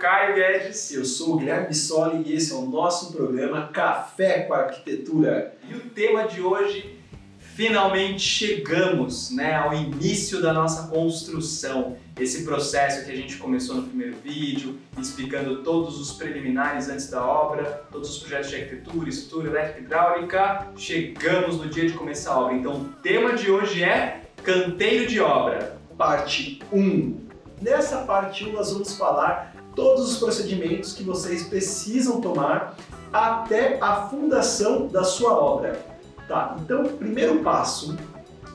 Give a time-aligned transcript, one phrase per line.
[0.00, 0.90] Caio Guedes.
[0.92, 5.54] Eu sou o Guilherme Bissoli e esse é o nosso programa Café com Arquitetura.
[5.68, 6.98] E o tema de hoje,
[7.38, 11.98] finalmente chegamos né, ao início da nossa construção.
[12.18, 17.22] Esse processo que a gente começou no primeiro vídeo, explicando todos os preliminares antes da
[17.22, 20.66] obra, todos os projetos de arquitetura, estrutura, elétrica e hidráulica.
[20.78, 22.54] Chegamos no dia de começar a obra.
[22.54, 25.78] Então o tema de hoje é canteiro de obra.
[25.98, 27.28] Parte 1.
[27.60, 32.76] Nessa parte 1 nós vamos falar todos os procedimentos que vocês precisam tomar
[33.12, 35.80] até a fundação da sua obra.
[36.28, 37.96] Tá, então, primeiro passo,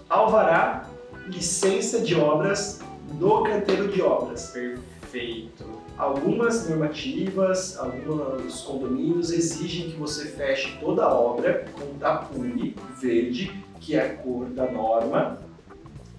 [0.09, 0.89] alvará,
[1.27, 2.79] licença de obras
[3.19, 4.51] no canteiro de obras.
[4.51, 5.65] Perfeito.
[5.97, 13.95] Algumas normativas, alguns condomínios exigem que você feche toda a obra com tapume verde, que
[13.95, 15.39] é a cor da norma,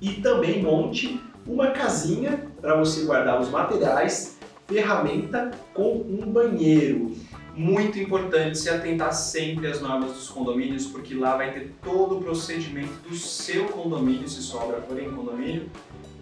[0.00, 4.35] e também monte uma casinha para você guardar os materiais,
[4.66, 7.14] ferramenta com um banheiro.
[7.54, 12.22] Muito importante se atentar sempre às normas dos condomínios, porque lá vai ter todo o
[12.22, 15.70] procedimento do seu condomínio, se sua obra for em condomínio,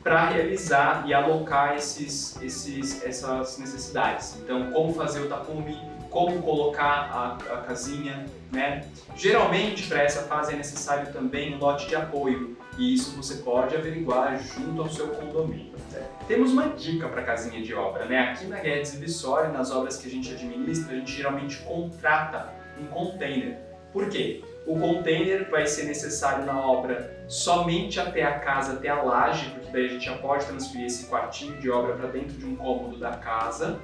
[0.02, 4.36] para realizar e alocar esses, esses, essas necessidades.
[4.42, 5.76] Então, como fazer o tapume,
[6.10, 8.86] como colocar a, a casinha, né?
[9.16, 13.76] Geralmente, para essa fase é necessário também um lote de apoio, e isso você pode
[13.76, 15.72] averiguar junto ao seu condomínio.
[16.26, 18.18] Temos uma dica para casinha de obra, né?
[18.30, 22.52] Aqui na Guedes e Vissori, nas obras que a gente administra, a gente geralmente contrata
[22.80, 23.58] um container.
[23.92, 24.42] Por quê?
[24.66, 29.70] O container vai ser necessário na obra somente até a casa, até a laje, porque
[29.70, 32.96] daí a gente já pode transferir esse quartinho de obra para dentro de um cômodo
[32.96, 33.78] da casa.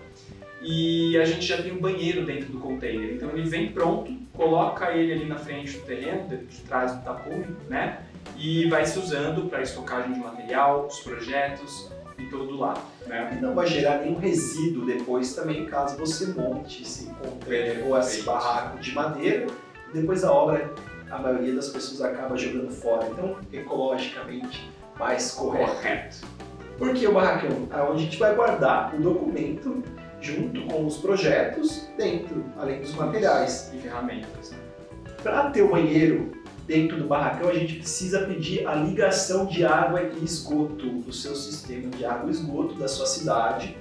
[0.63, 3.15] E a gente já tem um banheiro dentro do container.
[3.15, 7.47] Então ele vem pronto, coloca ele ali na frente do terreno, de trás do tapume,
[7.69, 8.05] né?
[8.41, 12.81] E vai se usando para estocagem de material, os projetos e todo lado.
[13.07, 13.37] Né?
[13.37, 18.23] E não vai gerar nenhum resíduo depois também, caso você monte esse container ou esse
[18.23, 19.47] barraco de madeira.
[19.93, 20.73] Depois da obra,
[21.11, 23.07] a maioria das pessoas acaba jogando fora.
[23.11, 25.75] Então, ecologicamente, mais correto.
[25.75, 26.27] Correto.
[26.79, 27.69] Por que o barracão?
[27.71, 29.83] É onde a gente vai guardar o documento
[30.19, 33.71] junto com os projetos dentro, além dos materiais.
[33.75, 34.53] E ferramentas.
[34.53, 34.59] Né?
[35.23, 40.03] Para ter o banheiro dentro do barracão, a gente precisa pedir a ligação de água
[40.03, 43.77] e esgoto do seu sistema de água e esgoto da sua cidade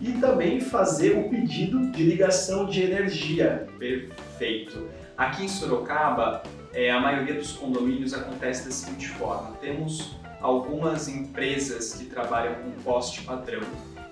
[0.00, 3.66] e também fazer o pedido de ligação de energia.
[3.78, 4.88] Perfeito.
[5.16, 6.42] Aqui em Sorocaba,
[6.72, 12.70] é, a maioria dos condomínios acontece da seguinte forma: temos algumas empresas que trabalham com
[12.82, 13.62] poste padrão.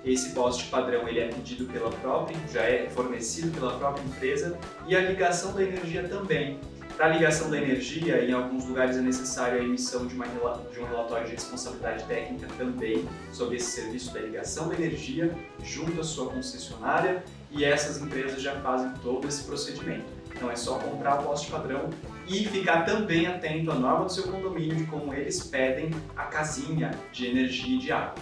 [0.04, 4.96] Esse poste padrão ele é pedido pela própria, já é fornecido pela própria empresa e
[4.96, 6.58] a ligação da energia também.
[6.96, 10.80] Para a ligação da energia, em alguns lugares é necessário a emissão de, uma, de
[10.80, 16.04] um relatório de responsabilidade técnica também sobre esse serviço da ligação da energia junto à
[16.04, 20.04] sua concessionária e essas empresas já fazem todo esse procedimento.
[20.34, 21.90] Então é só comprar o poste padrão
[22.26, 26.92] e ficar também atento à norma do seu condomínio de como eles pedem a casinha
[27.10, 28.14] de energia e de água.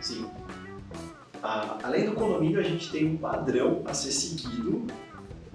[0.00, 0.28] Sim.
[1.42, 4.86] Ah, além do condomínio, a gente tem um padrão a ser seguido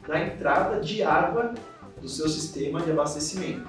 [0.08, 1.54] na entrada de água
[2.02, 3.68] do seu sistema de abastecimento.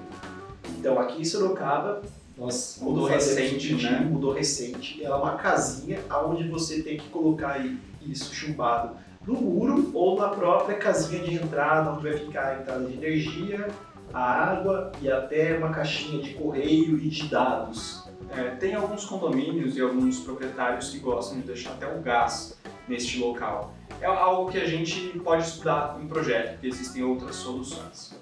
[0.79, 2.03] Então, aqui em Sorocaba,
[2.37, 4.01] nós mudou recente, né?
[4.01, 5.03] Mudou recente.
[5.03, 7.59] Ela é uma casinha onde você tem que colocar
[8.01, 8.97] isso chumbado
[9.27, 13.69] no muro ou na própria casinha de entrada, onde vai ficar a entrada de energia,
[14.15, 18.09] a água e até uma caixinha de correio e de dados.
[18.31, 22.57] É, tem alguns condomínios e alguns proprietários que gostam de deixar até o gás
[22.87, 23.75] neste local.
[24.01, 28.17] É algo que a gente pode estudar em projeto, porque existem outras soluções.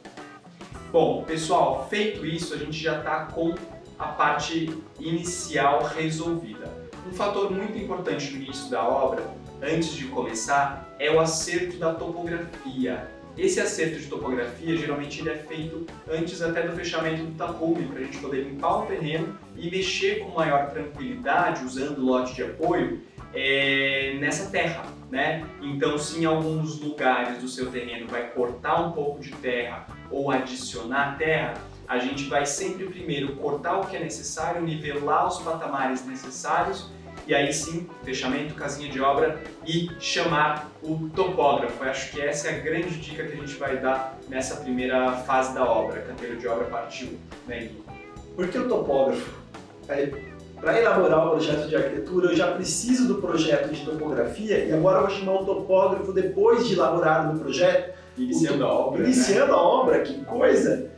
[0.91, 3.55] Bom, pessoal, feito isso, a gente já está com
[3.99, 6.73] a parte inicial resolvida.
[7.07, 9.23] Um fator muito importante no início da obra,
[9.63, 13.09] antes de começar, é o acerto da topografia.
[13.37, 18.01] Esse acerto de topografia geralmente ele é feito antes até do fechamento do tapume, para
[18.01, 23.03] a gente poder limpar o terreno e mexer com maior tranquilidade, usando lote de apoio,
[23.37, 24.85] é, nessa terra.
[25.11, 25.45] Né?
[25.63, 30.33] Então, se em alguns lugares do seu terreno vai cortar um pouco de terra ou
[30.33, 31.55] adicionar terra,
[31.87, 36.91] a gente vai sempre primeiro cortar o que é necessário, nivelar os patamares necessários
[37.27, 41.83] e aí sim, fechamento, casinha de obra e chamar o topógrafo.
[41.83, 45.13] Eu acho que essa é a grande dica que a gente vai dar nessa primeira
[45.13, 47.71] fase da obra, canteiro de obra partiu, né?
[48.37, 49.35] Por que o topógrafo?
[50.61, 54.99] Para elaborar o projeto de arquitetura, eu já preciso do projeto de topografia e agora
[54.99, 57.95] eu vou chamar o topógrafo depois de elaborado o projeto.
[58.17, 59.05] Iniciando a obra.
[59.05, 59.53] Iniciando né?
[59.53, 60.91] a obra, que coisa!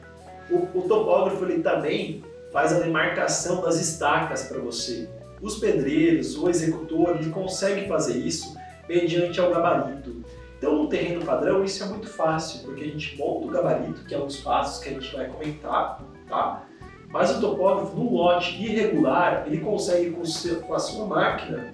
[0.48, 2.22] O, o topógrafo ele também
[2.52, 5.08] faz a demarcação das estacas para você.
[5.40, 8.56] Os pedreiros, o executor, ele consegue fazer isso
[8.88, 10.24] mediante ao gabarito.
[10.56, 14.14] Então, no terreno padrão, isso é muito fácil, porque a gente monta o gabarito, que
[14.14, 16.64] é um dos passos que a gente vai comentar, tá?
[17.10, 21.72] Mas o topógrafo, no lote irregular, ele consegue, com, seu, com a sua máquina,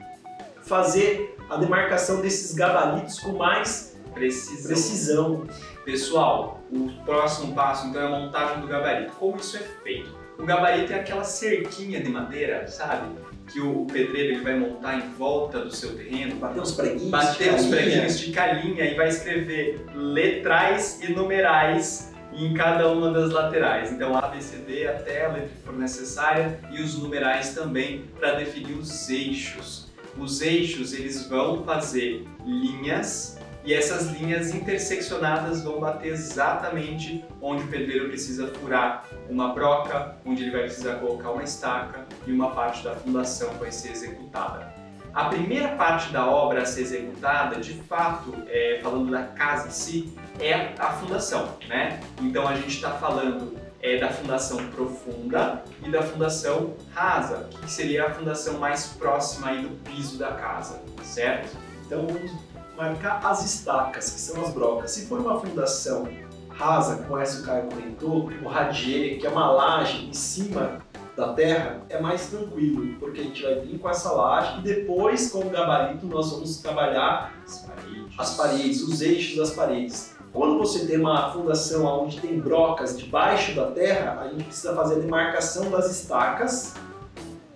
[0.62, 4.66] fazer a demarcação desses gabaritos com mais Precisão.
[4.68, 5.46] precisão.
[5.84, 9.12] Pessoal, o próximo passo então é a montagem do gabarito.
[9.18, 10.16] Como isso é feito?
[10.38, 13.08] O gabarito é aquela cerquinha de madeira, sabe?
[13.48, 17.54] Que o pedreiro ele vai montar em volta do seu terreno, Bater uns preguinhos, bater
[17.54, 17.68] os carinha.
[17.76, 23.92] preguinhos de calinha e vai escrever letrais e numerais em cada uma das laterais.
[23.92, 28.04] Então A, B, C, D até a letra que for necessária e os numerais também
[28.18, 29.92] para definir os eixos.
[30.16, 37.66] Os eixos eles vão fazer linhas e essas linhas interseccionadas vão bater exatamente onde o
[37.66, 42.84] pedreiro precisa furar uma broca, onde ele vai precisar colocar uma estaca e uma parte
[42.84, 44.73] da fundação vai ser executada.
[45.14, 49.70] A primeira parte da obra a ser executada, de fato, é, falando da casa em
[49.70, 52.00] si, é a fundação, né?
[52.20, 58.06] Então a gente está falando é, da fundação profunda e da fundação rasa, que seria
[58.06, 61.56] a fundação mais próxima aí do piso da casa, certo?
[61.86, 62.32] Então vamos
[62.76, 64.90] marcar as estacas, que são as brocas.
[64.90, 66.08] Se for uma fundação
[66.48, 70.83] rasa, como essa o Caio comentou, o radier, que é uma laje em cima
[71.16, 75.30] da terra, é mais tranquilo, porque a gente vai vir com essa laje e depois,
[75.30, 78.14] com o gabarito, nós vamos trabalhar As paredes.
[78.18, 80.14] as paredes, os eixos das paredes.
[80.32, 84.96] Quando você tem uma fundação onde tem brocas debaixo da terra, a gente precisa fazer
[84.96, 86.74] a demarcação das estacas,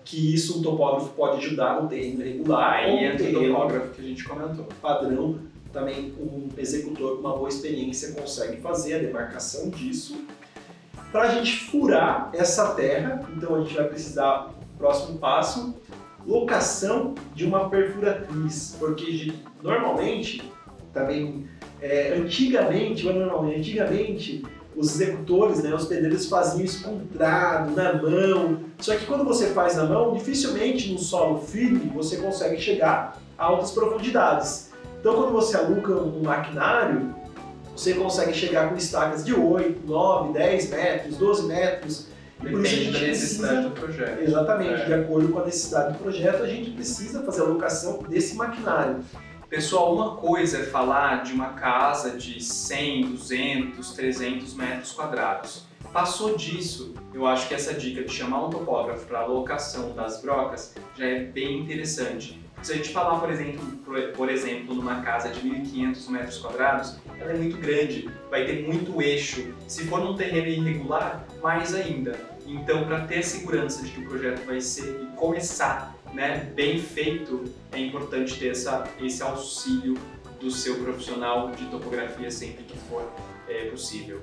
[0.04, 4.00] que isso um topógrafo pode ajudar no terreno irregular ou Aí entra o topógrafo que
[4.00, 4.66] a gente comentou.
[4.80, 5.40] padrão,
[5.72, 10.16] também um executor com uma boa experiência consegue fazer a demarcação disso.
[11.10, 15.74] Para a gente furar essa terra, então a gente vai precisar, próximo passo,
[16.26, 19.32] locação de uma perfuratriz, porque
[19.62, 20.52] normalmente,
[20.92, 21.48] também,
[21.80, 24.44] é, antigamente, normalmente, antigamente,
[24.76, 29.48] os executores, né, os pedreiros faziam isso com trado, na mão, só que quando você
[29.48, 34.70] faz na mão, dificilmente no solo firme você consegue chegar a altas profundidades.
[35.00, 37.14] Então, quando você aluga um maquinário,
[37.78, 42.06] você consegue chegar com estacas de 8, 9, 10 metros, 12 metros.
[42.42, 44.20] E por isso a gente da necessidade precisa, do projeto.
[44.20, 44.84] exatamente, É.
[44.84, 48.98] de acordo com a necessidade do projeto, a gente precisa fazer a alocação desse maquinário.
[49.48, 55.64] Pessoal, uma coisa é falar de uma casa de 100, 200, 300 metros quadrados.
[55.92, 60.74] Passou disso, eu acho que essa dica de chamar um topógrafo para alocação das brocas
[60.96, 62.38] já é bem interessante.
[62.62, 63.64] Se a gente falar, por exemplo,
[64.14, 69.00] por, exemplo, numa casa de 1.500 metros quadrados, ela é muito grande, vai ter muito
[69.00, 69.54] eixo.
[69.66, 72.18] Se for num terreno irregular, mais ainda.
[72.46, 76.78] Então, para ter a segurança de que o projeto vai ser e começar né, bem
[76.78, 79.94] feito, é importante ter essa, esse auxílio
[80.40, 83.10] do seu profissional de topografia sempre que for
[83.48, 84.20] é, possível.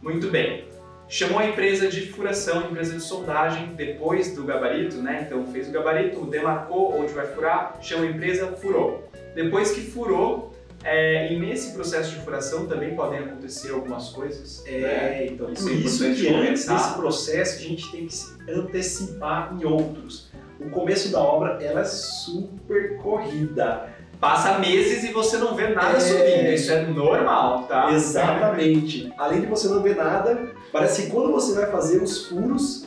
[0.00, 0.68] Muito bem.
[1.08, 5.24] Chamou a empresa de furação, empresa de soldagem, depois do gabarito, né?
[5.26, 9.08] Então fez o gabarito, demarcou onde vai furar, chama a empresa, furou.
[9.34, 14.64] Depois que furou, é, e nesse processo de furação também podem acontecer algumas coisas.
[14.64, 14.72] né?
[14.72, 18.14] É, então Isso por é isso importante que antes desse processo a gente tem que
[18.14, 20.28] se antecipar em outros.
[20.60, 23.95] O começo da obra ela é super corrida.
[24.20, 26.00] Passa meses e você não vê nada É.
[26.00, 27.90] subindo, isso é normal, tá?
[27.92, 29.12] Exatamente.
[29.18, 32.86] Além de você não ver nada, parece que quando você vai fazer os furos,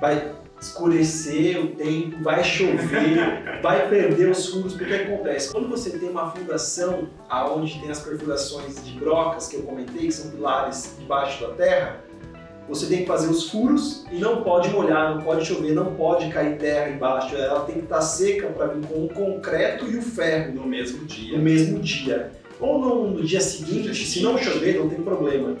[0.00, 5.52] vai escurecer o tempo, vai chover, vai perder os furos, porque o que acontece?
[5.52, 10.12] Quando você tem uma fundação aonde tem as perfurações de brocas que eu comentei, que
[10.12, 12.00] são pilares debaixo da terra,
[12.68, 16.28] você tem que fazer os furos e não pode molhar, não pode chover, não pode
[16.30, 20.02] cair terra embaixo, ela tem que estar seca para vir com o concreto e o
[20.02, 21.36] ferro No mesmo dia.
[21.36, 22.32] no mesmo dia.
[22.60, 25.56] Ou no, no dia seguinte, No dia se não chover, não tem problema.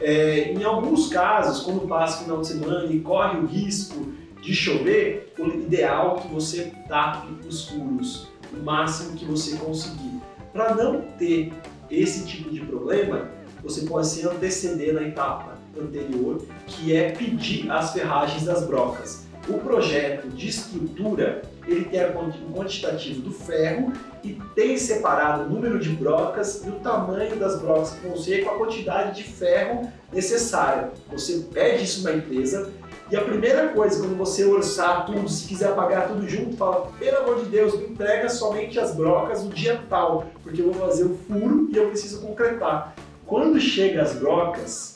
[0.00, 4.54] É, em alguns casos, quando passa o final de semana e corre o risco de
[4.54, 10.20] chover, o ideal é que você tape os furos o máximo que você conseguir.
[10.52, 11.52] Para não ter
[11.90, 13.28] esse tipo de problema,
[13.62, 19.26] você pode se anteceder na etapa anterior, que é pedir as ferragens das brocas.
[19.48, 23.92] O projeto de estrutura ele tem o quantitativo do ferro
[24.24, 28.44] e tem separado o número de brocas e o tamanho das brocas que vão ser
[28.44, 30.90] com a quantidade de ferro necessária.
[31.10, 32.70] Você pede isso na empresa
[33.10, 37.18] e a primeira coisa, quando você orçar tudo, se quiser pagar tudo junto, fala: pelo
[37.18, 41.04] amor de Deus, me entrega somente as brocas no dia tal, porque eu vou fazer
[41.04, 42.94] o furo e eu preciso concretar.
[43.26, 44.94] Quando chega as brocas,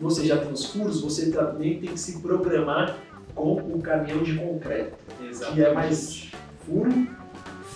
[0.00, 2.96] você já tem os furos, você também tem que se programar
[3.34, 5.54] com o caminhão de concreto Exatamente.
[5.54, 6.30] que é mais
[6.66, 7.08] furo,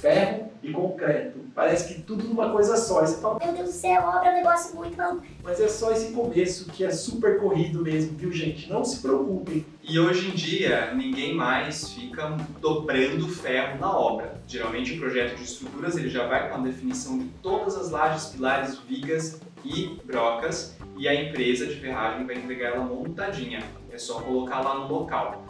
[0.00, 1.40] ferro e concreto.
[1.54, 3.02] Parece que tudo numa coisa só.
[3.02, 5.26] E você fala, Meu Deus do céu, obra é um negócio muito maluco.
[5.42, 8.70] mas é só esse começo que é super corrido mesmo, viu gente?
[8.70, 9.66] Não se preocupem.
[9.82, 14.40] E hoje em dia, ninguém mais fica dobrando ferro na obra.
[14.46, 18.26] Geralmente, o projeto de estruturas ele já vai com a definição de todas as lajes,
[18.26, 23.60] pilares, vigas e brocas, e a empresa de ferragem vai entregar ela montadinha.
[23.90, 25.44] É só colocar lá no local.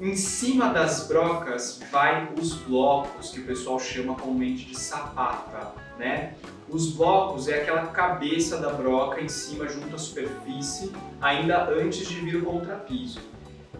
[0.00, 6.34] Em cima das brocas vai os blocos que o pessoal chama comumente de sapata, né?
[6.68, 12.20] Os blocos é aquela cabeça da broca em cima junto à superfície, ainda antes de
[12.20, 13.18] vir o contrapiso.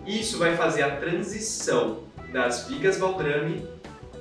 [0.05, 2.01] Isso vai fazer a transição
[2.33, 3.65] das vigas Valdrame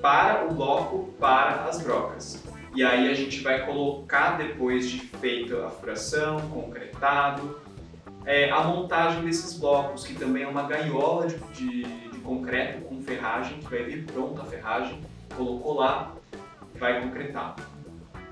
[0.04, 2.44] para o bloco para as brocas.
[2.76, 7.58] E aí a gente vai colocar depois de feita a furação, concretado,
[8.26, 13.02] é, a montagem desses blocos, que também é uma gaiola de, de, de concreto com
[13.02, 15.00] ferragem, que vai vir pronta a ferragem,
[15.38, 16.16] colocou lá,
[16.78, 17.56] vai concretar.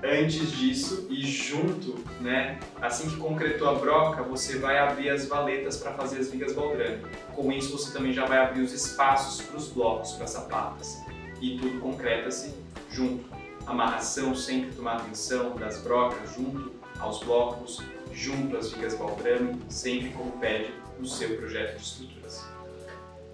[0.02, 5.78] Antes disso e junto, né, assim que concretou a broca, você vai abrir as valetas
[5.78, 6.98] para fazer as vigas baldrame.
[7.34, 11.02] Com isso você também já vai abrir os espaços para os blocos, para as sapatas.
[11.40, 12.54] E tudo concreta-se
[12.90, 13.43] junto.
[13.66, 20.32] Amarração, sempre tomar atenção das brocas junto aos blocos, junto às vigas baldrame, sempre como
[20.32, 22.44] pede no seu projeto de estruturas.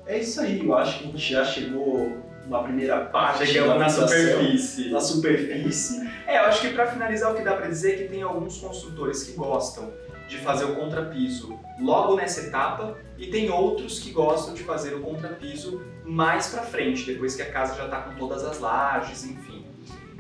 [0.07, 3.89] É isso aí, eu acho que a gente já chegou na primeira parte Chegamos na
[3.89, 4.91] superfície.
[4.91, 6.11] na superfície.
[6.27, 8.59] É, eu acho que para finalizar o que dá para dizer é que tem alguns
[8.59, 9.93] construtores que gostam
[10.29, 15.01] de fazer o contrapiso logo nessa etapa e tem outros que gostam de fazer o
[15.01, 19.50] contrapiso mais para frente, depois que a casa já está com todas as lajes, enfim.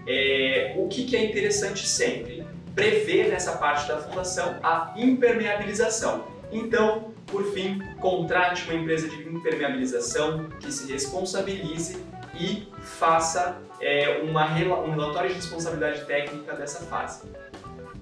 [0.06, 2.44] É, o que, que é interessante sempre?
[2.74, 6.24] Prever nessa parte da fundação a impermeabilização.
[6.52, 11.98] Então, por fim, contrate uma empresa de impermeabilização que se responsabilize
[12.34, 17.22] e faça é, uma, um relatório de responsabilidade técnica dessa fase.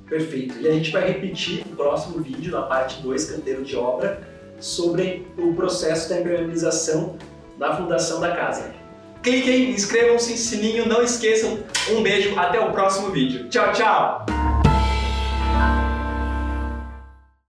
[0.09, 0.59] Perfeito.
[0.61, 4.26] E a gente vai repetir no próximo vídeo, na parte 2, canteiro de obra,
[4.59, 7.17] sobre o processo da impermeabilização
[7.59, 8.73] da fundação da casa.
[9.22, 11.58] Cliquem, inscrevam-se, sininho, não esqueçam.
[11.90, 13.48] Um beijo, até o próximo vídeo.
[13.48, 14.38] Tchau, tchau!